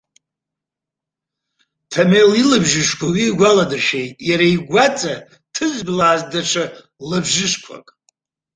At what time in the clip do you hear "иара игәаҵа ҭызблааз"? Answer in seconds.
4.29-6.21